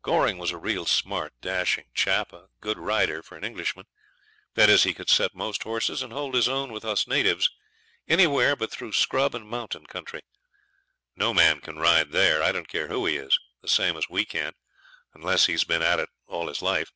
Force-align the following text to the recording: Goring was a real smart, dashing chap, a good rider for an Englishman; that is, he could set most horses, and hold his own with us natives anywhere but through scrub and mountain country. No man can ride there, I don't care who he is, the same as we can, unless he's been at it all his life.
Goring 0.00 0.38
was 0.38 0.52
a 0.52 0.58
real 0.58 0.86
smart, 0.86 1.32
dashing 1.40 1.86
chap, 1.92 2.32
a 2.32 2.46
good 2.60 2.78
rider 2.78 3.20
for 3.20 3.36
an 3.36 3.42
Englishman; 3.42 3.86
that 4.54 4.70
is, 4.70 4.84
he 4.84 4.94
could 4.94 5.10
set 5.10 5.34
most 5.34 5.64
horses, 5.64 6.02
and 6.02 6.12
hold 6.12 6.36
his 6.36 6.48
own 6.48 6.72
with 6.72 6.84
us 6.84 7.08
natives 7.08 7.50
anywhere 8.06 8.54
but 8.54 8.70
through 8.70 8.92
scrub 8.92 9.34
and 9.34 9.48
mountain 9.48 9.84
country. 9.86 10.20
No 11.16 11.34
man 11.34 11.60
can 11.60 11.78
ride 11.80 12.12
there, 12.12 12.44
I 12.44 12.52
don't 12.52 12.68
care 12.68 12.86
who 12.86 13.06
he 13.06 13.16
is, 13.16 13.36
the 13.60 13.66
same 13.66 13.96
as 13.96 14.08
we 14.08 14.24
can, 14.24 14.52
unless 15.14 15.46
he's 15.46 15.64
been 15.64 15.82
at 15.82 15.98
it 15.98 16.10
all 16.28 16.46
his 16.46 16.62
life. 16.62 16.92